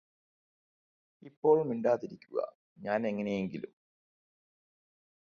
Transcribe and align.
ഇപ്പോൾ 1.23 1.57
മിണ്ടാതിരിക്കുക 1.63 2.39
ഞാന് 2.77 3.07
എങ്ങനെയെങ്കിലും 3.07 3.73